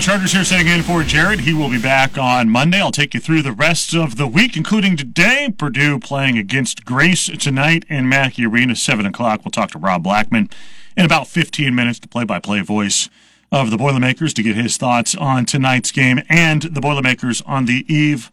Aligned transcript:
Charters 0.00 0.32
here 0.32 0.44
sitting 0.44 0.66
in 0.66 0.82
for 0.82 1.02
Jared. 1.02 1.40
He 1.40 1.54
will 1.54 1.70
be 1.70 1.80
back 1.80 2.18
on 2.18 2.48
Monday. 2.48 2.80
I'll 2.80 2.90
take 2.90 3.14
you 3.14 3.20
through 3.20 3.42
the 3.42 3.52
rest 3.52 3.94
of 3.94 4.16
the 4.16 4.26
week, 4.26 4.56
including 4.56 4.96
today. 4.96 5.54
Purdue 5.56 6.00
playing 6.00 6.36
against 6.36 6.84
Grace 6.84 7.26
tonight 7.38 7.84
in 7.88 8.08
Mackey 8.08 8.44
Arena, 8.44 8.74
7 8.74 9.06
o'clock. 9.06 9.44
We'll 9.44 9.52
talk 9.52 9.70
to 9.70 9.78
Rob 9.78 10.02
Blackman 10.02 10.50
in 10.96 11.04
about 11.04 11.28
15 11.28 11.74
minutes, 11.74 12.00
the 12.00 12.08
play 12.08 12.24
by 12.24 12.40
play 12.40 12.60
voice 12.60 13.08
of 13.52 13.70
the 13.70 13.76
Boilermakers, 13.76 14.34
to 14.34 14.42
get 14.42 14.56
his 14.56 14.76
thoughts 14.76 15.14
on 15.14 15.46
tonight's 15.46 15.92
game 15.92 16.22
and 16.28 16.62
the 16.62 16.80
Boilermakers 16.80 17.40
on 17.42 17.66
the 17.66 17.84
eve 17.92 18.32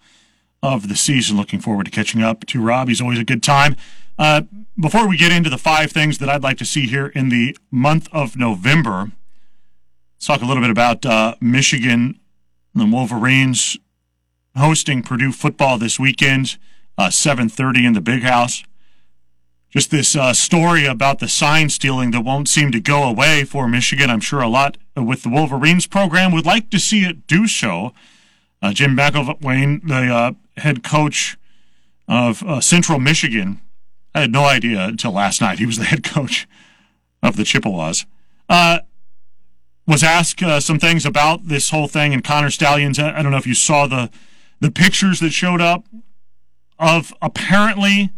of 0.64 0.89
the 0.89 0.96
season. 0.96 1.37
Looking 1.37 1.59
forward 1.59 1.86
to 1.86 1.91
catching 1.91 2.23
up 2.23 2.46
to 2.47 2.61
Rob. 2.61 2.87
He's 2.87 3.01
always 3.01 3.19
a 3.19 3.23
good 3.23 3.43
time. 3.43 3.75
Uh, 4.18 4.41
before 4.79 5.07
we 5.07 5.15
get 5.15 5.32
into 5.32 5.50
the 5.50 5.57
five 5.57 5.91
things 5.91 6.18
that 6.18 6.29
I'd 6.29 6.43
like 6.43 6.57
to 6.57 6.65
see 6.65 6.87
here 6.87 7.07
in 7.07 7.29
the 7.29 7.55
month 7.69 8.07
of 8.11 8.36
November, 8.36 9.11
let's 10.21 10.28
talk 10.28 10.43
a 10.43 10.46
little 10.46 10.61
bit 10.61 10.70
about 10.70 11.04
uh, 11.04 11.34
Michigan, 11.42 12.20
and 12.75 12.84
the 12.84 12.96
Wolverines 12.96 13.80
hosting 14.56 15.02
Purdue 15.02 15.32
football 15.32 15.80
this 15.80 16.00
weekend, 16.00 16.60
uh, 16.96 17.10
7:30 17.10 17.88
in 17.88 17.94
the 17.94 18.02
Big 18.02 18.21
House. 18.21 18.64
Just 19.71 19.89
this 19.89 20.16
uh, 20.16 20.34
story 20.34 20.86
about 20.86 21.18
the 21.18 21.28
sign 21.28 21.70
stealing 21.70 22.11
that 22.11 22.21
won't 22.21 22.47
seem 22.47 22.71
to 22.71 22.80
go 22.80 23.02
away 23.02 23.46
for 23.46 23.68
Michigan. 23.68 24.11
I'm 24.11 24.20
sure 24.20 24.42
a 24.42 24.47
lot 24.47 24.78
with 24.96 25.24
the 25.24 25.30
Wolverines 25.30 25.88
program 25.88 26.32
would 26.33 26.46
like 26.46 26.69
to 26.69 26.78
see 26.78 27.02
it 27.04 27.25
do 27.25 27.47
so. 27.47 27.92
Uh, 28.61 28.74
Jim 28.74 28.96
McElwain, 28.96 29.88
the 29.88 30.14
uh, 30.14 30.33
head 30.58 30.83
coach 30.83 31.36
of 32.08 32.44
uh, 32.44 32.61
Central 32.61 33.00
Michigan, 33.00 33.59
I 34.14 34.22
had 34.22 34.31
no 34.31 34.45
idea 34.45 34.83
until 34.86 35.14
last 35.14 35.42
night. 35.42 35.58
He 35.58 35.66
was 35.66 35.78
the 35.78 35.86
head 35.86 36.03
coach 36.03 36.47
of 37.23 37.38
the 37.38 37.44
Chippewas. 37.44 38.06
Was 39.92 40.03
asked 40.06 40.42
uh, 40.42 40.61
some 40.61 40.80
things 40.80 41.06
about 41.06 41.50
this 41.50 41.70
whole 41.70 41.89
thing 41.89 42.14
and 42.14 42.23
Connor 42.23 42.50
Stalions. 42.50 42.97
I 42.97 43.22
don't 43.22 43.30
know 43.30 43.38
if 43.38 43.45
you 43.45 43.53
saw 43.53 43.88
the 43.88 44.09
the 44.61 44.72
pictures 44.72 45.20
that 45.20 45.31
showed 45.31 45.59
up 45.59 45.86
of 46.80 47.14
apparently 47.22 48.09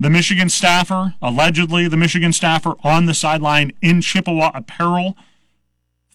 the 0.00 0.08
Michigan 0.08 0.48
staffer, 0.48 1.14
allegedly 1.20 1.86
the 1.86 1.98
Michigan 1.98 2.32
staffer 2.32 2.76
on 2.82 3.04
the 3.04 3.12
sideline 3.12 3.72
in 3.82 4.00
Chippewa 4.00 4.52
apparel 4.54 5.14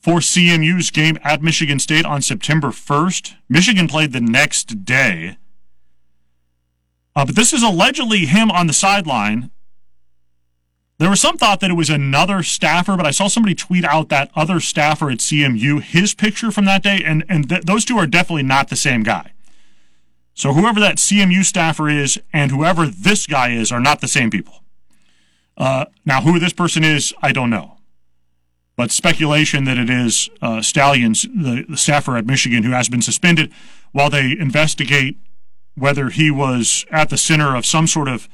for 0.02 0.18
CMU's 0.18 0.90
game 0.90 1.20
at 1.24 1.44
Michigan 1.44 1.78
State 1.78 2.06
on 2.08 2.24
September 2.24 2.70
1st. 2.70 3.36
Michigan 3.48 3.88
played 3.88 4.14
the 4.14 4.20
next 4.20 4.84
day. 4.84 5.38
Uh, 7.16 7.24
but 7.24 7.36
this 7.36 7.54
is 7.54 7.62
allegedly 7.62 8.26
him 8.26 8.50
on 8.50 8.66
the 8.66 8.74
sideline. 8.74 9.52
There 11.00 11.10
was 11.12 11.22
some 11.22 11.38
thought 11.38 11.60
that 11.60 11.70
it 11.70 11.76
was 11.76 11.92
another 11.92 12.42
staffer, 12.42 12.98
but 12.98 13.06
I 13.06 13.12
saw 13.12 13.28
somebody 13.28 13.54
tweet 13.54 13.86
out 13.86 14.10
that 14.10 14.32
other 14.36 14.60
staffer 14.60 15.12
at 15.12 15.20
CMU, 15.20 15.82
his 15.82 16.16
picture 16.16 16.52
from 16.52 16.66
that 16.66 16.82
day, 16.82 17.04
and, 17.06 17.24
and 17.30 17.48
th- 17.48 17.64
those 17.64 17.86
two 17.86 17.98
are 17.98 18.08
definitely 18.08 18.44
not 18.44 18.70
the 18.70 18.76
same 18.76 19.04
guy. 19.04 19.34
So 20.34 20.54
whoever 20.54 20.80
that 20.80 20.98
CMU 20.98 21.44
staffer 21.44 21.90
is 21.90 22.20
and 22.34 22.52
whoever 22.52 22.88
this 22.88 23.28
guy 23.28 23.50
is 23.50 23.72
are 23.72 23.80
not 23.80 24.02
the 24.02 24.08
same 24.08 24.32
people. 24.32 24.64
Uh, 25.56 25.86
now, 26.06 26.22
who 26.22 26.40
this 26.40 26.54
person 26.54 26.84
is, 26.84 27.14
I 27.22 27.32
don't 27.32 27.50
know. 27.50 27.78
But 28.76 28.92
speculation 28.92 29.64
that 29.64 29.78
it 29.78 29.90
is 29.90 30.30
uh, 30.42 30.62
Stalions, 30.62 31.24
the, 31.24 31.66
the 31.68 31.78
staffer 31.78 32.16
at 32.18 32.28
Michigan, 32.28 32.64
who 32.64 32.72
has 32.72 32.90
been 32.90 33.02
suspended 33.02 33.52
while 33.92 34.10
they 34.10 34.38
investigate 34.38 35.18
whether 35.76 36.10
he 36.10 36.30
was 36.30 36.86
at 36.92 37.10
the 37.10 37.18
center 37.18 37.56
of 37.56 37.66
some 37.66 37.88
sort 37.88 38.08
of 38.08 38.28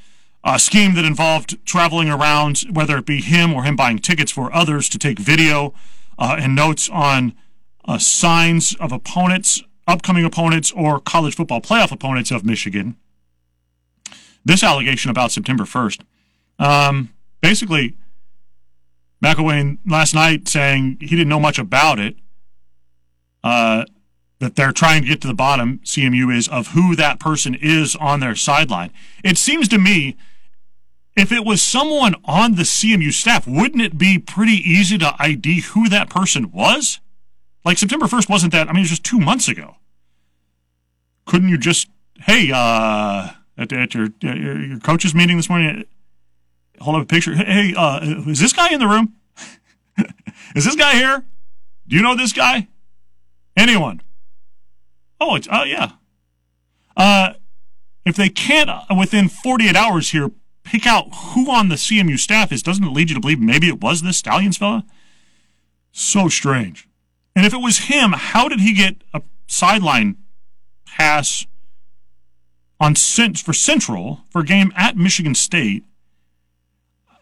uh, 0.43 0.57
scheme 0.57 0.93
that 0.95 1.05
involved 1.05 1.63
traveling 1.65 2.09
around, 2.09 2.63
whether 2.71 2.97
it 2.97 3.05
be 3.05 3.21
him 3.21 3.53
or 3.53 3.63
him 3.63 3.75
buying 3.75 3.99
tickets 3.99 4.31
for 4.31 4.53
others 4.53 4.89
to 4.89 4.97
take 4.97 5.19
video 5.19 5.73
uh, 6.17 6.35
and 6.39 6.55
notes 6.55 6.89
on 6.89 7.33
uh, 7.85 7.97
signs 7.97 8.75
of 8.75 8.91
opponents 8.91 9.61
upcoming 9.87 10.23
opponents 10.23 10.71
or 10.71 10.99
college 10.99 11.35
football 11.35 11.61
playoff 11.61 11.91
opponents 11.91 12.31
of 12.31 12.45
Michigan. 12.45 12.95
This 14.45 14.63
allegation 14.63 15.11
about 15.11 15.31
September 15.31 15.63
1st. 15.63 16.01
Um, 16.59 17.13
basically, 17.41 17.95
McElwain 19.23 19.79
last 19.85 20.13
night 20.13 20.47
saying 20.47 20.97
he 20.99 21.07
didn't 21.07 21.29
know 21.29 21.39
much 21.39 21.59
about 21.59 21.99
it. 21.99 22.15
Uh, 23.43 23.83
that 24.39 24.55
they're 24.55 24.73
trying 24.73 25.01
to 25.01 25.07
get 25.07 25.21
to 25.21 25.27
the 25.27 25.33
bottom, 25.33 25.79
CMU 25.85 26.35
is, 26.35 26.49
of 26.49 26.67
who 26.67 26.95
that 26.95 27.19
person 27.19 27.55
is 27.55 27.95
on 27.95 28.19
their 28.19 28.35
sideline. 28.35 28.91
It 29.23 29.37
seems 29.37 29.69
to 29.69 29.77
me, 29.77 30.17
if 31.15 31.31
it 31.31 31.45
was 31.45 31.61
someone 31.61 32.15
on 32.25 32.55
the 32.55 32.63
CMU 32.63 33.11
staff, 33.13 33.47
wouldn't 33.47 33.81
it 33.81 33.97
be 33.97 34.17
pretty 34.17 34.53
easy 34.53 34.97
to 34.97 35.15
ID 35.19 35.61
who 35.61 35.87
that 35.89 36.09
person 36.09 36.51
was? 36.51 36.99
Like 37.63 37.77
September 37.77 38.07
1st 38.07 38.29
wasn't 38.29 38.51
that, 38.53 38.67
I 38.67 38.71
mean, 38.71 38.79
it 38.79 38.83
was 38.83 38.89
just 38.89 39.03
two 39.03 39.19
months 39.19 39.47
ago. 39.47 39.75
Couldn't 41.25 41.49
you 41.49 41.57
just, 41.57 41.87
hey, 42.21 42.51
uh, 42.53 43.31
at, 43.57 43.71
at 43.71 43.93
your, 43.93 44.09
your, 44.21 44.61
your 44.61 44.79
coach's 44.79 45.13
meeting 45.13 45.37
this 45.37 45.49
morning, 45.49 45.85
hold 46.79 46.95
up 46.97 47.03
a 47.03 47.05
picture. 47.05 47.35
Hey, 47.35 47.73
uh, 47.77 47.99
is 48.27 48.39
this 48.39 48.53
guy 48.53 48.73
in 48.73 48.79
the 48.79 48.87
room? 48.87 49.13
is 50.55 50.65
this 50.65 50.75
guy 50.75 50.95
here? 50.95 51.23
Do 51.87 51.95
you 51.95 52.01
know 52.01 52.15
this 52.15 52.33
guy? 52.33 52.67
Anyone? 53.55 54.01
Oh, 55.21 55.35
it's, 55.35 55.47
oh, 55.49 55.63
yeah. 55.63 55.91
Uh, 56.97 57.33
if 58.05 58.15
they 58.15 58.29
can't, 58.29 58.69
uh, 58.69 58.83
within 58.97 59.29
48 59.29 59.75
hours 59.75 60.09
here, 60.09 60.31
pick 60.63 60.87
out 60.87 61.13
who 61.13 61.51
on 61.51 61.69
the 61.69 61.75
CMU 61.75 62.17
staff 62.17 62.51
is, 62.51 62.63
doesn't 62.63 62.83
it 62.83 62.91
lead 62.91 63.09
you 63.09 63.15
to 63.15 63.21
believe 63.21 63.39
maybe 63.39 63.67
it 63.67 63.81
was 63.81 64.01
this 64.01 64.17
Stalions 64.17 64.57
fella? 64.57 64.85
So 65.91 66.29
strange. 66.29 66.87
And 67.35 67.45
if 67.45 67.53
it 67.53 67.61
was 67.61 67.89
him, 67.89 68.13
how 68.13 68.47
did 68.47 68.59
he 68.59 68.73
get 68.73 68.97
a 69.13 69.21
sideline 69.47 70.17
pass 70.85 71.45
on 72.79 72.95
for 72.95 73.53
Central 73.53 74.21
for 74.29 74.41
a 74.41 74.45
game 74.45 74.71
at 74.75 74.97
Michigan 74.97 75.35
State? 75.35 75.83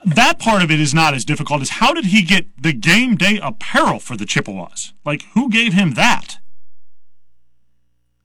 That 0.03 0.39
part 0.39 0.63
of 0.63 0.71
it 0.71 0.79
is 0.79 0.93
not 0.93 1.13
as 1.13 1.23
difficult 1.23 1.61
as 1.61 1.69
how 1.69 1.93
did 1.93 2.05
he 2.05 2.23
get 2.23 2.47
the 2.61 2.73
game 2.73 3.15
day 3.15 3.39
apparel 3.41 3.99
for 3.99 4.17
the 4.17 4.25
Chippewas? 4.25 4.93
Like, 5.05 5.23
who 5.33 5.49
gave 5.49 5.73
him 5.73 5.93
that? 5.93 6.39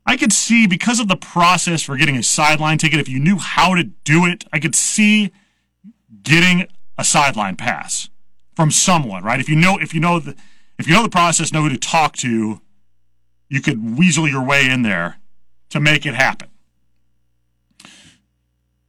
I 0.07 0.17
could 0.17 0.33
see 0.33 0.67
because 0.67 1.01
of 1.01 1.09
the 1.09 1.17
process 1.17 1.83
for 1.83 1.97
getting 1.97 2.17
a 2.17 2.23
sideline 2.23 2.79
ticket, 2.79 3.01
if 3.01 3.09
you 3.09 3.19
knew 3.19 3.39
how 3.39 3.75
to 3.75 3.83
do 3.83 4.25
it, 4.25 4.45
I 4.53 4.61
could 4.61 4.77
see 4.77 5.33
getting 6.23 6.69
a 6.97 7.05
sideline 7.05 7.57
pass 7.57 8.09
from 8.55 8.71
someone, 8.71 9.25
right? 9.25 9.41
If 9.41 9.49
you 9.49 9.57
know, 9.57 9.79
if 9.79 9.93
you 9.93 10.01
know 10.01 10.21
the, 10.21 10.37
if 10.79 10.87
you 10.87 10.95
know 10.95 11.03
the 11.03 11.09
process, 11.09 11.53
know 11.53 11.63
who 11.63 11.69
to 11.69 11.77
talk 11.77 12.15
to, 12.19 12.61
you 13.49 13.61
could 13.61 13.99
weasel 13.99 14.29
your 14.29 14.45
way 14.45 14.71
in 14.71 14.83
there 14.83 15.19
to 15.71 15.81
make 15.81 16.07
it 16.07 16.15
happen. 16.15 16.49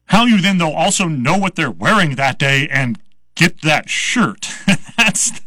How 0.05 0.25
you 0.25 0.39
then, 0.39 0.57
though, 0.57 0.73
also 0.73 1.07
know 1.07 1.37
what 1.37 1.55
they're 1.55 1.71
wearing 1.71 2.15
that 2.15 2.39
day 2.39 2.67
and 2.69 2.99
get 3.35 3.61
that 3.61 3.89
shirt. 3.89 4.49
that's 4.97 5.41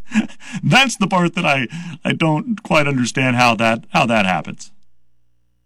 that's 0.63 0.97
the 0.97 1.07
part 1.07 1.35
that 1.35 1.47
I 1.47 1.67
I 2.05 2.13
don't 2.13 2.63
quite 2.63 2.87
understand 2.87 3.37
how 3.37 3.55
that 3.55 3.85
how 3.91 4.05
that 4.07 4.27
happens. 4.27 4.71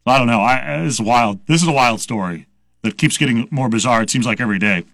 I 0.06 0.18
don't 0.18 0.26
know. 0.26 0.40
I, 0.40 0.82
is 0.82 1.00
wild. 1.00 1.46
This 1.46 1.62
is 1.62 1.68
a 1.68 1.72
wild 1.72 2.00
story 2.00 2.46
that 2.82 2.98
keeps 2.98 3.16
getting 3.16 3.48
more 3.50 3.68
bizarre. 3.68 4.02
It 4.02 4.10
seems 4.10 4.26
like 4.26 4.40
every 4.40 4.58
day. 4.58 4.84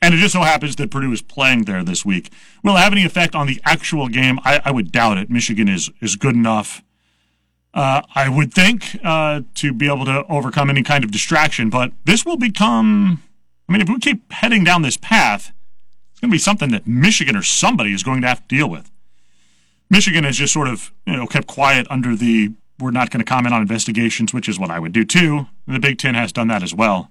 And 0.00 0.14
it 0.14 0.18
just 0.18 0.32
so 0.34 0.40
happens 0.40 0.76
that 0.76 0.90
Purdue 0.90 1.12
is 1.12 1.22
playing 1.22 1.64
there 1.64 1.82
this 1.82 2.04
week. 2.04 2.30
Will 2.62 2.76
it 2.76 2.80
have 2.80 2.92
any 2.92 3.04
effect 3.04 3.34
on 3.34 3.46
the 3.46 3.60
actual 3.64 4.08
game? 4.08 4.38
I, 4.44 4.60
I 4.64 4.70
would 4.70 4.92
doubt 4.92 5.18
it. 5.18 5.30
Michigan 5.30 5.68
is 5.68 5.90
is 6.00 6.16
good 6.16 6.34
enough. 6.34 6.82
Uh, 7.72 8.02
I 8.14 8.28
would 8.28 8.52
think 8.52 8.98
uh, 9.02 9.42
to 9.56 9.72
be 9.72 9.86
able 9.86 10.04
to 10.04 10.24
overcome 10.28 10.70
any 10.70 10.82
kind 10.82 11.04
of 11.04 11.10
distraction, 11.10 11.70
but 11.70 11.92
this 12.04 12.24
will 12.24 12.36
become. 12.36 13.22
I 13.68 13.72
mean, 13.72 13.80
if 13.80 13.88
we 13.88 13.98
keep 13.98 14.30
heading 14.30 14.62
down 14.62 14.82
this 14.82 14.98
path, 14.98 15.52
it's 16.12 16.20
going 16.20 16.30
to 16.30 16.34
be 16.34 16.38
something 16.38 16.70
that 16.70 16.86
Michigan 16.86 17.34
or 17.34 17.42
somebody 17.42 17.92
is 17.92 18.02
going 18.02 18.20
to 18.20 18.28
have 18.28 18.46
to 18.46 18.56
deal 18.56 18.68
with. 18.68 18.90
Michigan 19.88 20.24
has 20.24 20.36
just 20.36 20.52
sort 20.52 20.68
of 20.68 20.92
you 21.06 21.16
know 21.16 21.26
kept 21.26 21.46
quiet 21.46 21.86
under 21.88 22.14
the 22.14 22.52
we're 22.78 22.90
not 22.90 23.10
going 23.10 23.24
to 23.24 23.28
comment 23.28 23.54
on 23.54 23.62
investigations, 23.62 24.34
which 24.34 24.48
is 24.48 24.58
what 24.58 24.70
I 24.70 24.78
would 24.78 24.92
do 24.92 25.04
too. 25.04 25.46
The 25.66 25.78
Big 25.78 25.98
Ten 25.98 26.14
has 26.14 26.32
done 26.32 26.48
that 26.48 26.62
as 26.62 26.74
well. 26.74 27.10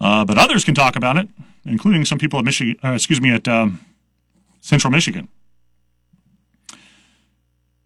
Uh, 0.00 0.24
but 0.24 0.38
others 0.38 0.64
can 0.64 0.74
talk 0.74 0.96
about 0.96 1.16
it, 1.16 1.28
including 1.64 2.04
some 2.04 2.18
people 2.18 2.38
at 2.38 2.44
Michigan. 2.44 2.76
Uh, 2.84 2.92
excuse 2.92 3.20
me, 3.20 3.32
at 3.32 3.48
um, 3.48 3.80
Central 4.60 4.90
Michigan. 4.90 5.28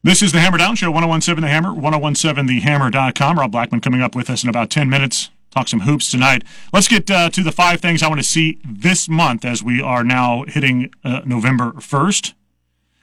This 0.03 0.23
is 0.23 0.33
the 0.33 0.41
Hammer 0.41 0.57
Down 0.57 0.77
Show, 0.77 0.91
1017 0.91 1.43
The 1.43 1.49
Hammer, 1.49 1.71
1017thehammer.com. 1.71 3.39
Rob 3.39 3.53
Blackman 3.53 3.81
coming 3.83 4.01
up 4.01 4.15
with 4.15 4.31
us 4.31 4.43
in 4.43 4.49
about 4.49 4.71
10 4.71 4.89
minutes. 4.89 5.31
Talk 5.51 5.69
some 5.69 5.81
hoops 5.81 6.11
tonight. 6.11 6.43
Let's 6.73 6.89
get 6.89 7.11
uh, 7.11 7.29
to 7.31 7.43
the 7.43 7.53
five 7.53 7.81
things 7.81 8.03
I 8.03 8.09
want 8.09 8.21
to 8.21 8.27
see 8.27 8.61
this 8.65 9.09
month 9.09 9.45
as 9.45 9.63
we 9.63 9.83
are 9.83 10.03
now 10.03 10.45
hitting 10.47 10.91
uh, 11.05 11.21
November 11.27 11.73
1st. 11.73 12.33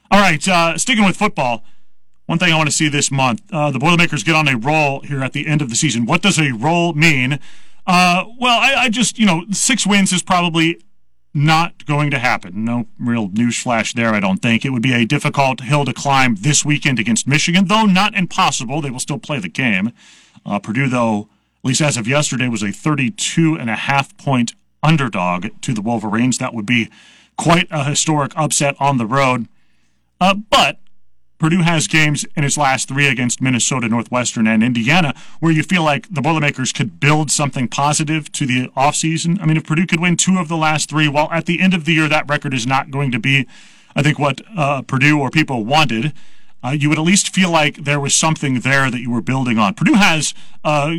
All 0.09 0.19
right, 0.19 0.47
uh, 0.47 0.77
sticking 0.77 1.05
with 1.05 1.17
football. 1.17 1.63
One 2.27 2.37
thing 2.37 2.53
I 2.53 2.57
want 2.57 2.69
to 2.69 2.75
see 2.75 2.89
this 2.89 3.09
month 3.09 3.41
uh, 3.51 3.71
the 3.71 3.79
Boilermakers 3.79 4.21
get 4.23 4.35
on 4.35 4.47
a 4.47 4.57
roll 4.57 4.99
here 5.01 5.23
at 5.23 5.33
the 5.33 5.47
end 5.47 5.61
of 5.61 5.69
the 5.69 5.75
season. 5.75 6.05
What 6.05 6.21
does 6.21 6.37
a 6.37 6.51
roll 6.51 6.93
mean? 6.93 7.39
Uh, 7.87 8.25
well, 8.37 8.59
I, 8.59 8.75
I, 8.75 8.89
just, 8.89 9.17
you 9.17 9.25
know, 9.25 9.45
six 9.51 9.87
wins 9.87 10.11
is 10.11 10.21
probably 10.21 10.81
not 11.33 11.85
going 11.85 12.11
to 12.11 12.19
happen. 12.19 12.65
No 12.65 12.87
real 12.99 13.29
newsflash 13.29 13.93
there, 13.93 14.13
I 14.13 14.19
don't 14.19 14.41
think. 14.41 14.65
It 14.65 14.71
would 14.71 14.81
be 14.81 14.93
a 14.93 15.05
difficult 15.05 15.61
hill 15.61 15.85
to 15.85 15.93
climb 15.93 16.35
this 16.35 16.65
weekend 16.65 16.99
against 16.99 17.27
Michigan, 17.27 17.67
though 17.67 17.85
not 17.85 18.13
impossible. 18.13 18.81
They 18.81 18.89
will 18.89 18.99
still 18.99 19.19
play 19.19 19.39
the 19.39 19.47
game. 19.47 19.93
Uh, 20.45 20.59
Purdue, 20.59 20.89
though, 20.89 21.29
at 21.63 21.67
least 21.67 21.81
as 21.81 21.95
of 21.95 22.09
yesterday, 22.09 22.49
was 22.49 22.61
a 22.61 22.71
32 22.71 23.55
and 23.55 23.69
a 23.69 23.75
half 23.75 24.17
point 24.17 24.53
underdog 24.83 25.47
to 25.61 25.73
the 25.73 25.81
Wolverines. 25.81 26.39
That 26.39 26.53
would 26.53 26.65
be 26.65 26.89
quite 27.37 27.67
a 27.71 27.85
historic 27.85 28.33
upset 28.35 28.75
on 28.79 28.97
the 28.97 29.05
road. 29.05 29.47
Uh, 30.19 30.35
but 30.49 30.79
Purdue 31.37 31.61
has 31.61 31.87
games 31.87 32.25
in 32.35 32.43
its 32.43 32.57
last 32.57 32.87
three 32.87 33.07
against 33.07 33.41
Minnesota, 33.41 33.87
Northwestern, 33.87 34.47
and 34.47 34.63
Indiana 34.63 35.13
where 35.39 35.51
you 35.51 35.61
feel 35.61 35.83
like 35.83 36.11
the 36.11 36.21
Boilermakers 36.21 36.73
could 36.73 36.99
build 36.99 37.29
something 37.29 37.67
positive 37.67 38.31
to 38.33 38.45
the 38.45 38.69
offseason. 38.69 39.39
I 39.41 39.45
mean, 39.45 39.57
if 39.57 39.65
Purdue 39.65 39.85
could 39.85 39.99
win 39.99 40.17
two 40.17 40.39
of 40.39 40.47
the 40.47 40.57
last 40.57 40.89
three, 40.89 41.07
well, 41.07 41.29
at 41.31 41.45
the 41.45 41.61
end 41.61 41.73
of 41.73 41.85
the 41.85 41.93
year, 41.93 42.07
that 42.07 42.27
record 42.27 42.53
is 42.53 42.65
not 42.65 42.89
going 42.89 43.11
to 43.11 43.19
be, 43.19 43.47
I 43.95 44.01
think, 44.01 44.17
what 44.17 44.41
uh, 44.55 44.81
Purdue 44.81 45.19
or 45.19 45.29
people 45.29 45.63
wanted. 45.63 46.13
Uh, 46.63 46.71
you 46.71 46.89
would 46.89 46.97
at 46.97 47.03
least 47.03 47.33
feel 47.33 47.51
like 47.51 47.83
there 47.83 47.99
was 47.99 48.15
something 48.15 48.61
there 48.61 48.89
that 48.89 48.99
you 48.99 49.11
were 49.11 49.21
building 49.21 49.59
on. 49.59 49.75
Purdue 49.75 49.93
has 49.93 50.33
uh, 50.63 50.95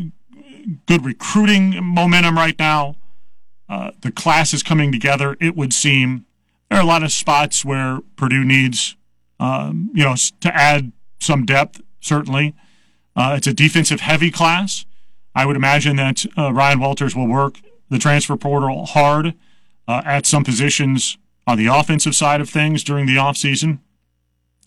good 0.87 1.05
recruiting 1.05 1.83
momentum 1.83 2.37
right 2.37 2.59
now. 2.59 2.95
Uh, 3.69 3.91
the 4.01 4.13
class 4.13 4.55
is 4.55 4.63
coming 4.63 4.93
together, 4.93 5.37
it 5.41 5.57
would 5.57 5.73
seem. 5.73 6.25
There 6.71 6.79
are 6.79 6.83
a 6.83 6.87
lot 6.87 7.03
of 7.03 7.13
spots 7.13 7.65
where 7.65 8.01
Purdue 8.17 8.45
needs 8.45 8.97
um, 9.41 9.91
you 9.95 10.05
know, 10.05 10.15
to 10.41 10.55
add 10.55 10.93
some 11.21 11.45
depth, 11.45 11.81
certainly. 12.01 12.55
Uh, 13.17 13.35
it's 13.37 13.47
a 13.47 13.53
defensive 13.53 14.01
heavy 14.01 14.31
class. 14.31 14.85
I 15.35 15.47
would 15.47 15.57
imagine 15.57 15.97
that 15.97 16.25
uh, 16.37 16.53
Ryan 16.53 16.81
Walters 16.81 17.15
will 17.15 17.29
work 17.29 17.59
the 17.91 17.99
transfer 17.99 18.37
portal 18.37 18.87
hard 18.87 19.35
uh, 19.87 20.03
at 20.05 20.27
some 20.27 20.45
positions 20.45 21.17
on 21.47 21.57
the 21.57 21.67
offensive 21.67 22.15
side 22.15 22.41
of 22.41 22.51
things 22.51 22.85
during 22.85 23.07
the 23.07 23.17
offseason. 23.17 23.79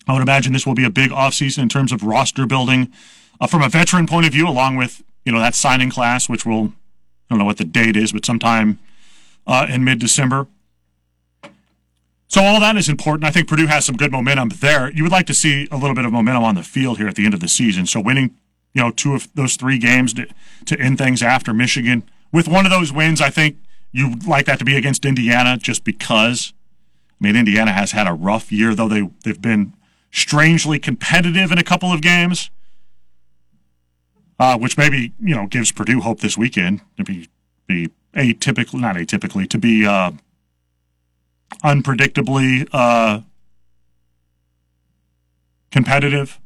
I 0.08 0.14
would 0.14 0.22
imagine 0.22 0.52
this 0.52 0.66
will 0.66 0.74
be 0.74 0.84
a 0.84 0.90
big 0.90 1.10
offseason 1.10 1.58
in 1.58 1.68
terms 1.68 1.92
of 1.92 2.02
roster 2.02 2.46
building 2.46 2.92
uh, 3.40 3.46
from 3.46 3.62
a 3.62 3.68
veteran 3.68 4.06
point 4.06 4.26
of 4.26 4.32
view, 4.32 4.48
along 4.48 4.76
with, 4.76 5.02
you 5.24 5.32
know, 5.32 5.38
that 5.38 5.54
signing 5.54 5.90
class, 5.90 6.28
which 6.28 6.44
will, 6.44 6.66
I 6.66 7.30
don't 7.30 7.38
know 7.38 7.44
what 7.44 7.58
the 7.58 7.64
date 7.64 7.96
is, 7.96 8.12
but 8.12 8.26
sometime 8.26 8.80
uh, 9.46 9.66
in 9.68 9.84
mid 9.84 10.00
December. 10.00 10.48
So 12.32 12.42
all 12.42 12.60
that 12.60 12.78
is 12.78 12.88
important. 12.88 13.24
I 13.26 13.30
think 13.30 13.46
Purdue 13.46 13.66
has 13.66 13.84
some 13.84 13.94
good 13.94 14.10
momentum 14.10 14.48
there. 14.48 14.90
You 14.90 15.02
would 15.02 15.12
like 15.12 15.26
to 15.26 15.34
see 15.34 15.68
a 15.70 15.76
little 15.76 15.94
bit 15.94 16.06
of 16.06 16.12
momentum 16.12 16.42
on 16.42 16.54
the 16.54 16.62
field 16.62 16.96
here 16.96 17.06
at 17.06 17.14
the 17.14 17.26
end 17.26 17.34
of 17.34 17.40
the 17.40 17.48
season. 17.48 17.84
So 17.84 18.00
winning, 18.00 18.34
you 18.72 18.80
know, 18.80 18.90
two 18.90 19.14
of 19.14 19.28
those 19.34 19.56
three 19.56 19.76
games 19.76 20.14
to, 20.14 20.26
to 20.64 20.80
end 20.80 20.96
things 20.96 21.22
after 21.22 21.52
Michigan. 21.52 22.04
With 22.32 22.48
one 22.48 22.64
of 22.64 22.72
those 22.72 22.90
wins, 22.90 23.20
I 23.20 23.28
think 23.28 23.58
you 23.92 24.08
would 24.08 24.26
like 24.26 24.46
that 24.46 24.58
to 24.60 24.64
be 24.64 24.78
against 24.78 25.04
Indiana 25.04 25.58
just 25.58 25.84
because. 25.84 26.54
I 27.20 27.26
mean, 27.26 27.36
Indiana 27.36 27.70
has 27.70 27.92
had 27.92 28.06
a 28.06 28.14
rough 28.14 28.50
year, 28.50 28.74
though 28.74 28.88
they 28.88 29.10
they've 29.24 29.40
been 29.40 29.74
strangely 30.10 30.78
competitive 30.78 31.52
in 31.52 31.58
a 31.58 31.62
couple 31.62 31.92
of 31.92 32.00
games, 32.00 32.50
uh, 34.40 34.56
which 34.56 34.78
maybe 34.78 35.12
you 35.20 35.34
know 35.34 35.46
gives 35.46 35.70
Purdue 35.70 36.00
hope 36.00 36.20
this 36.20 36.38
weekend 36.38 36.80
to 36.96 37.04
be 37.04 37.28
be 37.66 37.90
atypically 38.14 38.80
not 38.80 38.96
atypically 38.96 39.46
to 39.50 39.58
be. 39.58 39.84
Uh, 39.86 40.12
unpredictably 41.58 42.68
uh, 42.72 43.20
competitive 45.70 46.40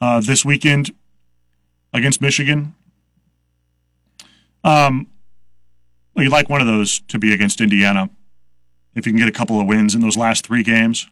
uh, 0.00 0.20
this 0.20 0.44
weekend 0.44 0.92
against 1.92 2.20
Michigan. 2.20 2.74
Um, 4.62 5.08
you'd 6.16 6.30
like 6.30 6.48
one 6.48 6.60
of 6.60 6.66
those 6.66 7.00
to 7.08 7.18
be 7.18 7.32
against 7.32 7.60
Indiana 7.60 8.10
if 8.94 9.06
you 9.06 9.12
can 9.12 9.18
get 9.18 9.28
a 9.28 9.32
couple 9.32 9.60
of 9.60 9.66
wins 9.66 9.94
in 9.94 10.00
those 10.00 10.16
last 10.16 10.46
three 10.46 10.62
games. 10.62 11.08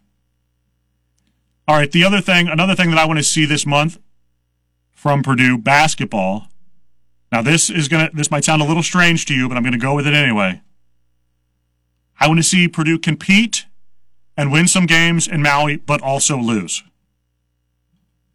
All 1.67 1.77
right, 1.77 1.91
the 1.91 2.05
other 2.05 2.21
thing, 2.21 2.49
another 2.49 2.75
thing 2.75 2.91
that 2.91 2.99
I 2.99 3.05
want 3.05 3.19
to 3.19 3.25
see 3.25 3.45
this 3.45 3.67
month 3.67 3.99
from 4.93 5.23
Purdue 5.23 5.59
basketball. 5.59 6.49
Now, 7.31 7.43
this 7.43 7.69
is 7.71 7.89
gonna, 7.89 8.11
this 8.13 8.31
might 8.31 8.45
sound 8.45 8.63
a 8.63 8.65
little 8.65 8.83
strange 8.83 9.27
to 9.27 9.35
you, 9.35 9.49
but 9.49 9.57
I'm 9.57 9.63
going 9.63 9.75
to 9.75 9.79
go 9.79 9.95
with 9.95 10.07
it 10.07 10.15
anyway. 10.15 10.63
I 12.19 12.27
want 12.29 12.39
to 12.39 12.45
see 12.45 12.69
Purdue 12.69 12.99
compete 12.99 13.67
and 14.37 14.53
win 14.53 14.69
some 14.69 14.87
games 14.87 15.27
in 15.27 15.43
Maui, 15.43 15.77
but 15.77 16.01
also 16.01 16.37
lose. 16.39 16.83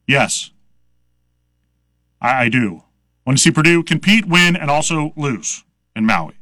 Yes, 0.08 0.52
I, 2.22 2.46
I 2.46 2.50
do. 2.50 2.84
I 3.26 3.30
want 3.30 3.38
to 3.38 3.44
see 3.44 3.52
Purdue 3.52 3.84
compete, 3.84 4.26
win, 4.26 4.56
and 4.56 4.70
also 4.70 5.14
lose 5.16 5.64
in 5.96 6.06
Maui. 6.06 6.36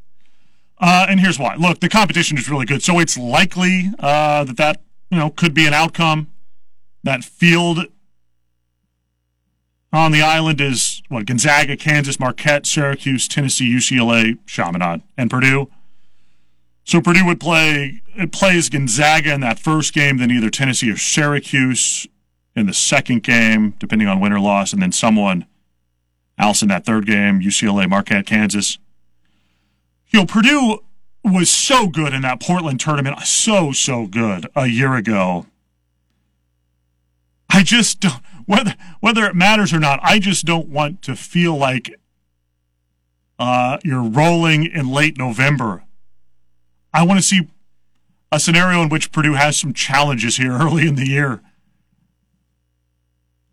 Uh, 0.80 1.06
and 1.08 1.20
here's 1.20 1.38
why. 1.38 1.56
Look, 1.56 1.80
the 1.80 1.90
competition 1.90 2.38
is 2.38 2.50
really 2.50 2.66
good, 2.66 2.82
so 2.82 3.00
it's 3.00 3.18
likely 3.18 3.92
uh, 4.00 4.44
that 4.46 4.58
that 4.58 4.82
you 5.12 5.18
know 5.18 5.30
could 5.30 5.54
be 5.54 5.68
an 5.68 5.74
outcome. 5.74 6.28
That 7.04 7.24
field 7.24 7.86
on 9.94 10.12
the 10.12 10.22
island 10.22 10.62
is 10.62 11.02
what 11.10 11.26
Gonzaga, 11.26 11.76
Kansas, 11.76 12.20
Marquette, 12.20 12.66
Syracuse, 12.66 13.28
Tennessee, 13.28 13.72
UCLA, 13.72 14.38
Chaminade, 14.46 15.02
and 15.18 15.30
Purdue. 15.30 15.70
So 16.83 17.01
Purdue 17.01 17.25
would 17.25 17.39
play 17.39 18.01
plays 18.31 18.69
Gonzaga 18.69 19.33
in 19.33 19.42
that 19.42 19.60
first 19.60 19.94
game, 19.94 20.18
then 20.18 20.31
either 20.31 20.50
Tennessee 20.50 20.92
or 20.92 20.98
Syracuse 20.98 22.07
in 22.56 22.66
the 22.66 22.74
second 22.74 23.24
game, 23.24 23.75
depending 23.80 24.07
on 24.07 24.19
win 24.19 24.33
or 24.33 24.39
loss, 24.39 24.74
and 24.74 24.81
then 24.81 24.92
someone 24.92 25.45
else 26.38 26.62
in 26.62 26.68
that 26.68 26.86
third 26.86 27.06
game, 27.06 27.39
UCLA, 27.39 27.89
Marquette, 27.89 28.25
Kansas. 28.25 28.78
You 30.10 30.19
know, 30.19 30.25
Purdue 30.25 30.80
was 31.24 31.50
so 31.50 31.88
good 31.88 32.13
in 32.13 32.22
that 32.24 32.42
Portland 32.42 32.80
tournament, 32.80 33.19
so 33.22 33.72
so 33.72 34.07
good 34.07 34.48
a 34.56 34.68
year 34.68 34.95
ago. 34.95 35.45
I 37.50 37.63
just 37.63 38.00
don't 38.00 38.22
whether 38.45 38.75
whether 39.00 39.25
it 39.25 39.36
matters 39.36 39.74
or 39.74 39.80
not. 39.80 40.00
I 40.01 40.19
just 40.19 40.45
don't 40.45 40.69
want 40.69 41.01
to 41.04 41.16
feel 41.16 41.56
like 41.56 41.94
uh, 43.38 43.78
you're 43.83 44.04
rolling 44.04 44.66
in 44.66 44.89
late 44.89 45.18
November 45.18 45.83
I 46.94 47.04
want 47.04 47.20
to 47.20 47.26
see 47.26 47.48
a 48.32 48.40
scenario 48.40 48.82
in 48.82 48.90
which 48.90 49.12
Purdue 49.12 49.34
has 49.34 49.58
some 49.58 49.74
challenges 49.74 50.38
here 50.38 50.52
early 50.62 50.88
in 50.88 50.96
the 50.96 51.08
year. 51.08 51.42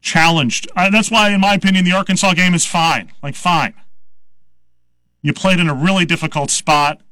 Challenged. 0.01 0.69
Uh, 0.77 0.91
that's 0.91 1.11
why, 1.11 1.31
in 1.31 1.41
my 1.41 1.55
opinion, 1.55 1.85
the 1.85 1.93
Arkansas 1.93 2.35
game 2.35 2.55
is 2.55 2.65
fine. 2.65 3.13
Like, 3.23 3.35
fine. 3.35 3.75
You 5.23 5.33
played 5.33 5.59
in 5.59 5.69
a 5.69 5.75
really 5.75 6.05
difficult 6.05 6.51
spot 6.51 7.03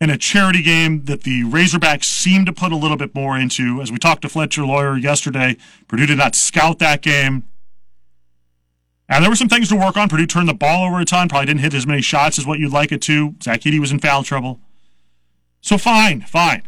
in 0.00 0.10
a 0.10 0.18
charity 0.18 0.62
game 0.62 1.04
that 1.04 1.22
the 1.22 1.42
Razorbacks 1.44 2.04
seemed 2.04 2.46
to 2.46 2.52
put 2.52 2.72
a 2.72 2.76
little 2.76 2.96
bit 2.96 3.14
more 3.14 3.38
into. 3.38 3.80
As 3.80 3.90
we 3.90 3.98
talked 3.98 4.22
to 4.22 4.28
Fletcher 4.28 4.64
Loyer 4.64 4.96
yesterday, 4.96 5.56
Purdue 5.88 6.06
did 6.06 6.18
not 6.18 6.34
scout 6.34 6.78
that 6.78 7.02
game. 7.02 7.44
And 9.08 9.24
there 9.24 9.30
were 9.30 9.36
some 9.36 9.48
things 9.48 9.68
to 9.70 9.76
work 9.76 9.96
on. 9.96 10.08
Purdue 10.08 10.26
turned 10.26 10.48
the 10.48 10.54
ball 10.54 10.86
over 10.86 11.00
a 11.00 11.04
ton, 11.04 11.28
probably 11.28 11.46
didn't 11.46 11.60
hit 11.60 11.74
as 11.74 11.86
many 11.86 12.00
shots 12.00 12.38
as 12.38 12.46
what 12.46 12.58
you'd 12.58 12.72
like 12.72 12.92
it 12.92 13.02
to. 13.02 13.34
Zach 13.42 13.62
Edey 13.62 13.80
was 13.80 13.90
in 13.90 13.98
foul 13.98 14.22
trouble. 14.22 14.60
So 15.60 15.78
fine, 15.78 16.22
fine. 16.22 16.62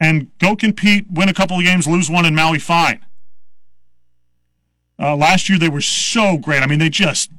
And 0.00 0.36
go 0.38 0.56
compete, 0.56 1.06
win 1.10 1.28
a 1.28 1.34
couple 1.34 1.58
of 1.58 1.64
games, 1.64 1.86
lose 1.86 2.10
one 2.10 2.24
in 2.24 2.34
Maui, 2.34 2.58
fine. 2.58 3.04
Uh, 4.98 5.16
last 5.16 5.48
year 5.48 5.58
they 5.58 5.68
were 5.68 5.80
so 5.80 6.36
great. 6.36 6.62
I 6.62 6.66
mean, 6.66 6.78
they 6.78 6.88
just, 6.88 7.30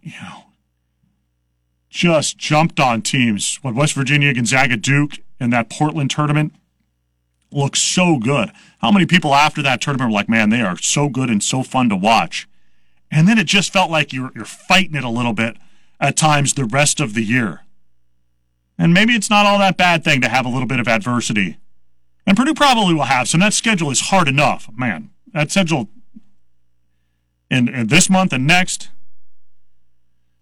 you 0.00 0.12
know, 0.22 0.44
just 1.88 2.38
jumped 2.38 2.80
on 2.80 3.02
teams. 3.02 3.58
What 3.62 3.74
West 3.74 3.94
Virginia, 3.94 4.32
Gonzaga, 4.32 4.76
Duke 4.76 5.18
in 5.40 5.50
that 5.50 5.70
Portland 5.70 6.10
tournament 6.10 6.52
looks 7.50 7.80
so 7.80 8.18
good. 8.18 8.50
How 8.80 8.90
many 8.90 9.06
people 9.06 9.34
after 9.34 9.62
that 9.62 9.80
tournament 9.80 10.10
were 10.10 10.14
like, 10.14 10.28
man, 10.28 10.50
they 10.50 10.60
are 10.60 10.76
so 10.78 11.08
good 11.08 11.30
and 11.30 11.42
so 11.42 11.62
fun 11.62 11.88
to 11.88 11.96
watch. 11.96 12.48
And 13.10 13.26
then 13.26 13.38
it 13.38 13.46
just 13.46 13.72
felt 13.72 13.90
like 13.90 14.12
you're, 14.12 14.30
you're 14.34 14.44
fighting 14.44 14.94
it 14.94 15.04
a 15.04 15.08
little 15.08 15.32
bit 15.32 15.56
at 15.98 16.16
times 16.16 16.54
the 16.54 16.64
rest 16.64 17.00
of 17.00 17.14
the 17.14 17.24
year. 17.24 17.62
And 18.78 18.94
maybe 18.94 19.14
it's 19.14 19.28
not 19.28 19.44
all 19.44 19.58
that 19.58 19.76
bad 19.76 20.04
thing 20.04 20.20
to 20.20 20.28
have 20.28 20.46
a 20.46 20.48
little 20.48 20.68
bit 20.68 20.78
of 20.78 20.86
adversity. 20.86 21.58
And 22.26 22.36
Purdue 22.36 22.54
probably 22.54 22.94
will 22.94 23.04
have 23.04 23.28
some. 23.28 23.40
That 23.40 23.54
schedule 23.54 23.90
is 23.90 24.02
hard 24.02 24.28
enough. 24.28 24.68
Man, 24.76 25.10
that 25.32 25.50
schedule 25.50 25.88
in, 27.50 27.68
in 27.68 27.88
this 27.88 28.08
month 28.08 28.32
and 28.32 28.46
next 28.46 28.90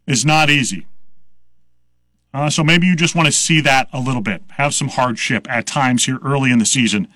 is 0.07 0.26
not 0.26 0.50
easy. 0.50 0.87
Uh, 2.35 2.50
so 2.50 2.62
maybe 2.62 2.87
you 2.87 2.95
just 2.95 3.14
want 3.14 3.26
to 3.26 3.33
see 3.33 3.61
that 3.62 3.88
a 3.93 4.00
little 4.00 4.21
bit. 4.21 4.43
Have 4.50 4.75
some 4.75 4.88
hardship 4.88 5.50
at 5.50 5.66
times 5.66 6.05
here 6.05 6.19
early 6.23 6.50
in 6.50 6.59
the 6.59 6.66
season, 6.66 7.09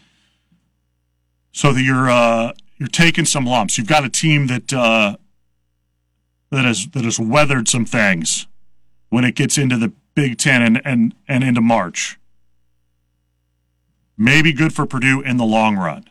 so 1.53 1.75
that 1.75 1.83
you're 1.83 2.09
uh, 2.09 2.53
you're 2.79 2.89
taking 2.89 3.27
some 3.27 3.45
lumps. 3.45 3.77
You've 3.77 3.87
got 3.87 4.05
a 4.05 4.09
team 4.09 4.47
that 4.47 4.73
uh, 4.73 5.17
that 6.51 6.65
has 6.65 6.87
that 6.93 7.05
has 7.05 7.21
weathered 7.21 7.69
some 7.69 7.85
things 7.85 8.47
when 9.11 9.25
it 9.25 9.35
gets 9.35 9.59
into 9.59 9.77
the 9.77 9.93
Big 10.15 10.39
Ten 10.39 10.63
and, 10.63 10.83
and, 10.85 11.15
and 11.29 11.45
into 11.45 11.61
March. 11.61 12.19
Maybe 14.17 14.53
good 14.53 14.75
for 14.75 14.87
Purdue 14.87 15.23
in 15.23 15.37
the 15.37 15.45
long 15.45 15.77
run. 15.77 16.05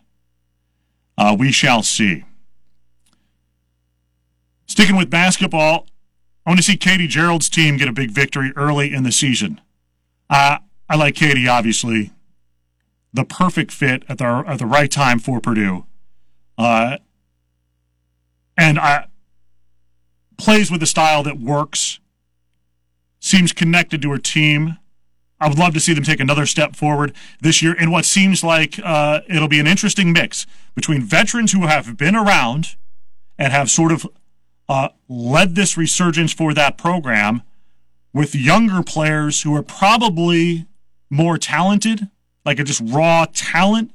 Uh, 1.17 1.35
we 1.37 1.51
shall 1.51 1.83
see. 1.83 2.25
Sticking 4.65 4.95
with 4.95 5.09
basketball, 5.09 5.87
I 6.45 6.51
want 6.51 6.59
to 6.59 6.63
see 6.63 6.77
Katie 6.77 7.07
Gearlds' 7.07 7.49
team 7.49 7.77
get 7.77 7.87
a 7.87 7.93
big 7.93 8.11
victory 8.11 8.53
early 8.55 8.93
in 8.93 9.03
the 9.03 9.11
season. 9.11 9.61
Uh, 10.29 10.59
I 10.87 10.95
like 10.95 11.15
Katie, 11.15 11.47
obviously. 11.47 12.11
The 13.13 13.25
perfect 13.25 13.71
fit 13.71 14.03
at 14.07 14.19
the 14.19 14.43
at 14.47 14.59
the 14.59 14.65
right 14.65 14.89
time 14.89 15.19
for 15.19 15.39
Purdue. 15.39 15.85
Uh, 16.57 16.97
and 18.57 18.79
I 18.79 19.07
plays 20.37 20.71
with 20.71 20.81
a 20.81 20.87
style 20.87 21.23
that 21.23 21.39
works. 21.39 21.99
Seems 23.19 23.51
connected 23.51 24.01
to 24.01 24.11
her 24.11 24.17
team. 24.17 24.77
I 25.39 25.47
would 25.47 25.57
love 25.57 25.73
to 25.73 25.79
see 25.79 25.93
them 25.93 26.03
take 26.03 26.19
another 26.19 26.45
step 26.45 26.75
forward 26.75 27.13
this 27.41 27.61
year 27.61 27.73
in 27.73 27.91
what 27.91 28.05
seems 28.05 28.43
like 28.43 28.79
uh, 28.83 29.21
it'll 29.27 29.47
be 29.47 29.59
an 29.59 29.67
interesting 29.67 30.11
mix 30.11 30.45
between 30.75 31.01
veterans 31.01 31.53
who 31.53 31.67
have 31.67 31.97
been 31.97 32.15
around 32.15 32.75
and 33.38 33.53
have 33.53 33.71
sort 33.71 33.91
of 33.91 34.05
uh, 34.67 34.89
led 35.07 35.55
this 35.55 35.77
resurgence 35.77 36.33
for 36.33 36.53
that 36.53 36.77
program 36.77 37.41
with 38.13 38.35
younger 38.35 38.83
players 38.83 39.41
who 39.43 39.55
are 39.55 39.63
probably 39.63 40.65
more 41.09 41.38
talented, 41.38 42.09
like 42.45 42.59
a 42.59 42.63
just 42.63 42.81
raw 42.83 43.25
talent. 43.33 43.91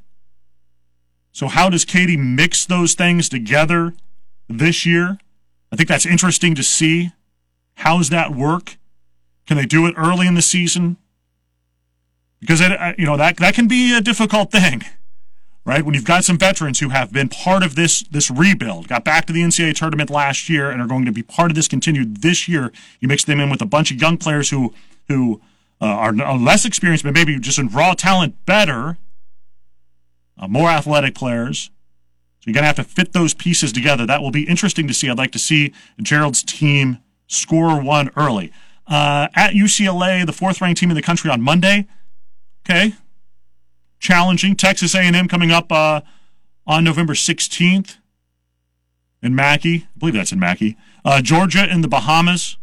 So, 1.32 1.48
how 1.48 1.68
does 1.68 1.84
Katie 1.84 2.16
mix 2.16 2.64
those 2.64 2.94
things 2.94 3.28
together 3.28 3.92
this 4.48 4.86
year? 4.86 5.18
I 5.70 5.76
think 5.76 5.88
that's 5.88 6.06
interesting 6.06 6.54
to 6.54 6.62
see. 6.62 7.12
How's 7.76 8.08
that 8.10 8.32
work? 8.32 8.76
Can 9.46 9.56
they 9.56 9.66
do 9.66 9.86
it 9.86 9.94
early 9.96 10.26
in 10.26 10.34
the 10.34 10.42
season? 10.42 10.96
Because 12.40 12.60
it, 12.60 12.98
you 12.98 13.06
know 13.06 13.16
that 13.16 13.38
that 13.38 13.54
can 13.54 13.68
be 13.68 13.96
a 13.96 14.00
difficult 14.00 14.50
thing, 14.50 14.82
right? 15.64 15.84
When 15.84 15.94
you've 15.94 16.04
got 16.04 16.24
some 16.24 16.38
veterans 16.38 16.80
who 16.80 16.90
have 16.90 17.12
been 17.12 17.28
part 17.28 17.62
of 17.62 17.74
this 17.74 18.02
this 18.02 18.30
rebuild, 18.30 18.88
got 18.88 19.04
back 19.04 19.26
to 19.26 19.32
the 19.32 19.40
NCAA 19.40 19.74
tournament 19.74 20.10
last 20.10 20.48
year, 20.48 20.70
and 20.70 20.80
are 20.80 20.86
going 20.86 21.06
to 21.06 21.12
be 21.12 21.22
part 21.22 21.50
of 21.50 21.54
this 21.54 21.68
continued 21.68 22.18
this 22.22 22.46
year. 22.48 22.70
You 23.00 23.08
mix 23.08 23.24
them 23.24 23.40
in 23.40 23.50
with 23.50 23.62
a 23.62 23.66
bunch 23.66 23.90
of 23.90 24.00
young 24.00 24.18
players 24.18 24.50
who 24.50 24.74
who 25.08 25.40
uh, 25.80 25.86
are 25.86 26.38
less 26.38 26.64
experienced, 26.64 27.04
but 27.04 27.14
maybe 27.14 27.38
just 27.38 27.58
in 27.58 27.68
raw 27.68 27.94
talent 27.94 28.44
better, 28.46 28.98
uh, 30.38 30.48
more 30.48 30.68
athletic 30.68 31.14
players. 31.14 31.70
So 32.40 32.50
you're 32.50 32.54
going 32.54 32.62
to 32.62 32.66
have 32.66 32.76
to 32.76 32.84
fit 32.84 33.14
those 33.14 33.32
pieces 33.32 33.72
together. 33.72 34.04
That 34.06 34.20
will 34.20 34.30
be 34.30 34.44
interesting 34.46 34.86
to 34.88 34.94
see. 34.94 35.08
I'd 35.08 35.16
like 35.16 35.32
to 35.32 35.38
see 35.38 35.72
Gearlds' 36.00 36.44
team 36.44 36.98
score 37.26 37.80
one 37.80 38.10
early. 38.16 38.52
Uh, 38.86 39.28
at 39.34 39.52
UCLA, 39.52 40.26
the 40.26 40.32
fourth 40.32 40.60
ranked 40.60 40.80
team 40.80 40.90
in 40.90 40.96
the 40.96 41.02
country 41.02 41.30
on 41.30 41.40
Monday. 41.40 41.86
Okay. 42.64 42.94
Challenging. 43.98 44.56
Texas 44.56 44.94
A&M 44.94 45.28
coming 45.28 45.50
up 45.50 45.72
uh, 45.72 46.02
on 46.66 46.84
November 46.84 47.14
16th 47.14 47.96
in 49.22 49.34
Mackey. 49.34 49.88
I 49.94 49.98
believe 49.98 50.14
that's 50.14 50.32
in 50.32 50.38
Mackey. 50.38 50.76
Uh, 51.04 51.20
Georgia 51.22 51.70
in 51.70 51.80
the 51.80 51.88
Bahamas. 51.88 52.58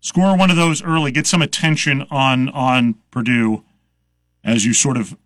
Score 0.00 0.36
one 0.36 0.50
of 0.50 0.56
those 0.56 0.82
early. 0.82 1.10
Get 1.10 1.26
some 1.26 1.42
attention 1.42 2.06
on 2.10 2.48
on 2.50 2.94
Purdue 3.10 3.64
as 4.44 4.64
you 4.64 4.72
sort 4.72 4.96
of 4.96 5.16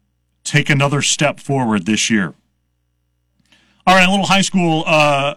take 0.43 0.71
another 0.71 1.03
step 1.03 1.39
forward 1.39 1.85
this 1.85 2.09
year. 2.09 2.35
All 3.87 3.95
right, 3.95 4.07
a 4.07 4.11
little 4.11 4.27
high 4.27 4.41
school, 4.41 4.85
uh, 4.87 5.35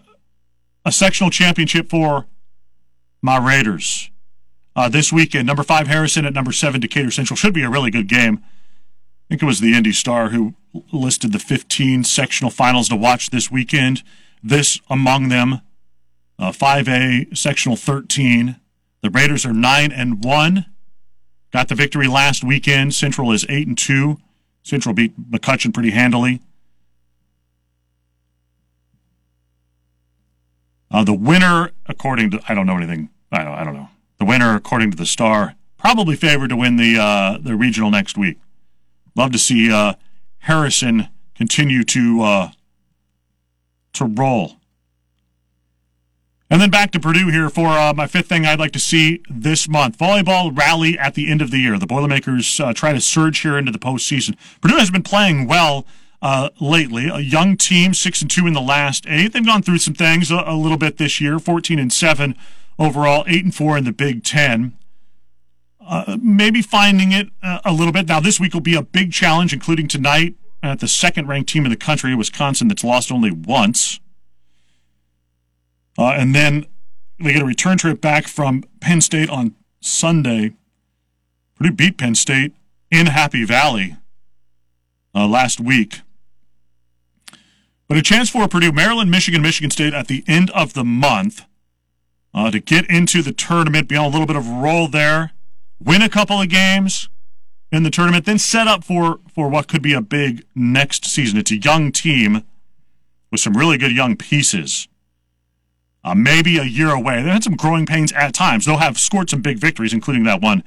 a 0.85 0.91
sectional 0.91 1.29
championship 1.29 1.89
for 1.89 2.27
my 3.23 3.37
Raiders 3.37 4.11
uh, 4.75 4.89
this 4.89 5.11
weekend. 5.11 5.47
Number 5.47 5.63
five 5.63 5.87
Harrison 5.87 6.25
at 6.25 6.33
number 6.33 6.51
seven 6.51 6.81
Decatur 6.81 7.09
Central 7.09 7.37
should 7.37 7.53
be 7.53 7.63
a 7.63 7.69
really 7.69 7.89
good 7.89 8.07
game. 8.07 8.43
I 8.43 9.25
think 9.29 9.41
it 9.41 9.45
was 9.45 9.61
the 9.61 9.73
Indy 9.73 9.93
Star 9.93 10.29
who 10.29 10.53
listed 10.91 11.31
the 11.31 11.39
15 11.39 12.03
sectional 12.03 12.51
finals 12.51 12.89
to 12.89 12.95
watch 12.95 13.29
this 13.29 13.49
weekend. 13.49 14.03
This 14.43 14.79
among 14.89 15.29
them, 15.29 15.61
uh, 16.37 16.51
5A 16.51 17.35
sectional 17.35 17.77
13. 17.77 18.57
The 19.01 19.09
Raiders 19.09 19.45
are 19.45 19.53
nine 19.53 19.91
and 19.91 20.23
one. 20.23 20.65
Got 21.51 21.69
the 21.69 21.75
victory 21.75 22.07
last 22.07 22.43
weekend. 22.43 22.93
Central 22.93 23.31
is 23.31 23.45
eight 23.47 23.67
and 23.67 23.77
two. 23.77 24.17
Central 24.63 24.93
beat 24.93 25.31
McCutcheon 25.31 25.73
pretty 25.73 25.91
handily. 25.91 26.41
Uh, 30.93 31.03
the 31.03 31.13
winner, 31.13 31.71
according 31.87 32.29
to 32.31 32.39
I 32.47 32.53
don't 32.53 32.67
know 32.67 32.77
anything. 32.77 33.09
I 33.31 33.43
don't, 33.43 33.53
I 33.53 33.63
don't 33.63 33.73
know. 33.73 33.89
The 34.19 34.25
winner, 34.25 34.55
according 34.55 34.91
to 34.91 34.97
the 34.97 35.07
Star, 35.07 35.55
probably 35.77 36.15
favored 36.15 36.49
to 36.49 36.55
win 36.55 36.75
the 36.77 36.97
uh, 36.97 37.39
the 37.39 37.55
regional 37.55 37.89
next 37.89 38.15
week. 38.15 38.37
Love 39.15 39.31
to 39.31 39.39
see 39.39 39.71
uh, 39.71 39.93
Harrison 40.39 41.09
continue 41.35 41.83
to 41.83 42.21
uh, 42.21 42.51
to 43.93 44.05
roll. 44.05 44.57
And 46.49 46.61
then 46.61 46.69
back 46.69 46.91
to 46.91 46.99
Purdue 46.99 47.29
here 47.29 47.49
for 47.49 47.69
uh, 47.69 47.95
my 47.95 48.05
fifth 48.05 48.27
thing 48.27 48.45
I'd 48.45 48.59
like 48.59 48.73
to 48.73 48.79
see 48.79 49.23
this 49.27 49.67
month. 49.67 49.97
Volleyball 49.97 50.55
rally 50.55 50.99
at 50.99 51.15
the 51.15 51.31
end 51.31 51.41
of 51.41 51.49
the 51.49 51.57
year. 51.57 51.79
The 51.79 51.87
Boilermakers 51.87 52.59
uh, 52.59 52.73
try 52.73 52.93
to 52.93 53.01
surge 53.01 53.39
here 53.39 53.57
into 53.57 53.71
the 53.71 53.79
postseason. 53.79 54.35
Purdue 54.61 54.77
has 54.77 54.91
been 54.91 55.01
playing 55.01 55.47
well 55.47 55.87
uh, 56.23 56.49
lately. 56.59 57.09
A 57.09 57.19
young 57.19 57.57
team, 57.57 57.93
six 57.93 58.21
and 58.21 58.31
two 58.31 58.47
in 58.47 58.53
the 58.53 58.61
last 58.61 59.05
eight. 59.07 59.33
They've 59.33 59.45
gone 59.45 59.61
through 59.61 59.79
some 59.79 59.93
things 59.93 60.31
a, 60.31 60.41
a 60.45 60.55
little 60.55 60.77
bit 60.77 60.97
this 60.97 61.21
year. 61.21 61.37
Fourteen 61.37 61.77
and 61.77 61.93
seven 61.93 62.35
overall, 62.79 63.25
eight 63.27 63.43
and 63.43 63.53
four 63.53 63.77
in 63.77 63.83
the 63.83 63.91
Big 63.91 64.23
Ten. 64.23 64.75
Uh, 65.85 66.17
maybe 66.21 66.61
finding 66.61 67.11
it 67.11 67.27
uh, 67.43 67.59
a 67.65 67.73
little 67.73 67.91
bit. 67.91 68.07
Now, 68.07 68.21
this 68.21 68.39
week 68.39 68.53
will 68.53 68.61
be 68.61 68.73
a 68.73 68.81
big 68.81 69.11
challenge, 69.11 69.51
including 69.51 69.89
tonight 69.89 70.35
at 70.63 70.79
the 70.79 70.87
second 70.87 71.27
ranked 71.27 71.49
team 71.49 71.65
in 71.65 71.71
the 71.71 71.77
country, 71.77 72.15
Wisconsin, 72.15 72.69
that's 72.69 72.85
lost 72.85 73.11
only 73.11 73.31
once. 73.31 73.99
Uh, 75.97 76.11
and 76.11 76.33
then 76.33 76.65
they 77.19 77.33
get 77.33 77.41
a 77.41 77.45
return 77.45 77.77
trip 77.77 77.99
back 77.99 78.29
from 78.29 78.63
Penn 78.79 79.01
State 79.01 79.29
on 79.29 79.55
Sunday. 79.81 80.53
Purdue 81.57 81.73
beat 81.73 81.97
Penn 81.97 82.15
State 82.15 82.53
in 82.89 83.07
Happy 83.07 83.43
Valley 83.43 83.97
uh, 85.13 85.27
last 85.27 85.59
week. 85.59 85.99
But 87.87 87.97
a 87.97 88.01
chance 88.01 88.29
for 88.29 88.47
Purdue, 88.47 88.71
Maryland, 88.71 89.11
Michigan, 89.11 89.41
Michigan 89.41 89.69
State 89.69 89.93
at 89.93 90.07
the 90.07 90.23
end 90.27 90.49
of 90.51 90.73
the 90.73 90.83
month 90.83 91.45
uh, 92.33 92.49
to 92.51 92.59
get 92.59 92.89
into 92.89 93.21
the 93.21 93.33
tournament, 93.33 93.87
be 93.87 93.95
on 93.95 94.05
a 94.05 94.09
little 94.09 94.25
bit 94.25 94.35
of 94.35 94.47
a 94.47 94.51
roll 94.51 94.87
there, 94.87 95.31
win 95.79 96.01
a 96.01 96.09
couple 96.09 96.41
of 96.41 96.49
games 96.49 97.09
in 97.71 97.83
the 97.83 97.91
tournament, 97.91 98.25
then 98.25 98.39
set 98.39 98.67
up 98.67 98.83
for, 98.83 99.19
for 99.33 99.49
what 99.49 99.67
could 99.67 99.81
be 99.81 99.93
a 99.93 100.01
big 100.01 100.45
next 100.55 101.05
season. 101.05 101.37
It's 101.37 101.51
a 101.51 101.57
young 101.57 101.91
team 101.91 102.43
with 103.31 103.41
some 103.41 103.53
really 103.53 103.77
good 103.77 103.91
young 103.91 104.15
pieces 104.15 104.87
uh, 106.03 106.13
maybe 106.15 106.57
a 106.57 106.63
year 106.63 106.91
away. 106.91 107.21
They 107.21 107.29
had 107.29 107.43
some 107.43 107.55
growing 107.55 107.85
pains 107.85 108.11
at 108.11 108.33
times. 108.33 108.65
They'll 108.65 108.77
have 108.77 108.97
scored 108.97 109.29
some 109.29 109.41
big 109.41 109.57
victories, 109.57 109.93
including 109.93 110.23
that 110.23 110.41
one 110.41 110.63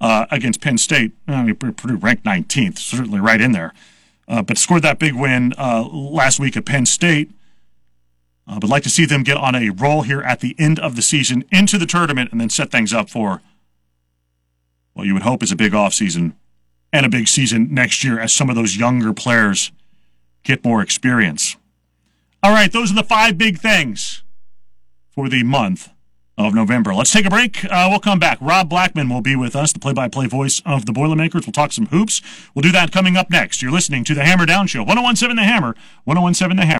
uh, 0.00 0.26
against 0.30 0.60
Penn 0.60 0.78
State. 0.78 1.12
I 1.26 1.42
mean, 1.42 1.56
Purdue 1.56 1.96
ranked 1.96 2.24
19th, 2.24 2.78
certainly 2.78 3.20
right 3.20 3.40
in 3.40 3.52
there. 3.52 3.74
Uh, 4.28 4.42
but 4.42 4.58
scored 4.58 4.82
that 4.82 4.98
big 4.98 5.14
win 5.14 5.54
uh, 5.56 5.82
last 5.90 6.38
week 6.38 6.56
at 6.56 6.66
Penn 6.66 6.84
State. 6.86 7.30
Uh, 8.46 8.58
but 8.58 8.68
like 8.68 8.82
to 8.82 8.90
see 8.90 9.04
them 9.04 9.22
get 9.22 9.36
on 9.36 9.54
a 9.54 9.70
roll 9.70 10.02
here 10.02 10.20
at 10.22 10.40
the 10.40 10.54
end 10.58 10.78
of 10.78 10.96
the 10.96 11.02
season 11.02 11.44
into 11.50 11.78
the 11.78 11.86
tournament 11.86 12.30
and 12.30 12.40
then 12.40 12.50
set 12.50 12.70
things 12.70 12.92
up 12.92 13.10
for 13.10 13.42
what 14.92 15.06
you 15.06 15.12
would 15.12 15.22
hope 15.22 15.42
is 15.42 15.52
a 15.52 15.56
big 15.56 15.72
offseason 15.72 16.34
and 16.92 17.06
a 17.06 17.08
big 17.08 17.28
season 17.28 17.72
next 17.72 18.02
year 18.02 18.18
as 18.18 18.32
some 18.32 18.48
of 18.48 18.56
those 18.56 18.76
younger 18.76 19.12
players 19.12 19.70
get 20.42 20.64
more 20.64 20.82
experience. 20.82 21.56
All 22.42 22.52
right, 22.52 22.72
those 22.72 22.90
are 22.90 22.94
the 22.94 23.02
five 23.02 23.36
big 23.36 23.58
things 23.58 24.22
for 25.10 25.28
the 25.28 25.42
month 25.42 25.90
of 26.38 26.54
November. 26.54 26.94
Let's 26.94 27.12
take 27.12 27.26
a 27.26 27.30
break. 27.30 27.64
Uh, 27.64 27.88
we'll 27.90 27.98
come 27.98 28.20
back. 28.20 28.38
Rob 28.40 28.70
Blackman 28.70 29.08
will 29.08 29.20
be 29.20 29.34
with 29.34 29.56
us, 29.56 29.72
the 29.72 29.80
play 29.80 29.92
by 29.92 30.08
play 30.08 30.26
voice 30.26 30.62
of 30.64 30.86
the 30.86 30.92
Boilermakers. 30.92 31.46
We'll 31.46 31.52
talk 31.52 31.72
some 31.72 31.86
hoops. 31.86 32.22
We'll 32.54 32.62
do 32.62 32.72
that 32.72 32.92
coming 32.92 33.16
up 33.16 33.28
next. 33.28 33.60
You're 33.60 33.72
listening 33.72 34.04
to 34.04 34.14
the 34.14 34.24
Hammer 34.24 34.46
Down 34.46 34.68
Show, 34.68 34.80
1017 34.80 35.36
The 35.36 35.42
Hammer, 35.42 35.74
1017 36.04 36.56
The 36.56 36.64
Hammer. 36.64 36.76